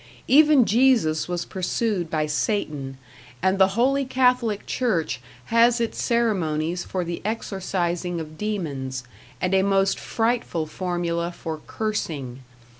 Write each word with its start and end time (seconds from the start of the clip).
Even 0.27 0.65
Jesus 0.65 1.27
was 1.27 1.45
pursued 1.45 2.09
by 2.09 2.25
Satan, 2.25 2.97
and 3.43 3.59
the 3.59 3.77
Holy 3.77 4.03
Catholic 4.03 4.65
Church 4.65 5.21
has 5.53 5.79
its 5.79 6.01
ceremonies 6.01 6.83
for 6.83 7.03
the 7.03 7.21
exorcising 7.23 8.19
of 8.19 8.35
demons, 8.35 9.03
and 9.39 9.53
a 9.53 9.61
most 9.61 9.99
frightful 9.99 10.65
formula 10.65 11.31
for 11.31 11.59
cursing. 11.67 12.39